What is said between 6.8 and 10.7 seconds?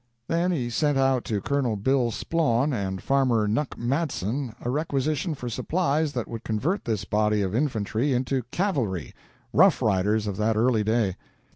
this body of infantry into cavalry rough riders of that